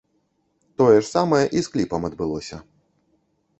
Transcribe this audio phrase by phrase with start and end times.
[0.81, 2.57] Тое ж самае і з кліпам адбылося.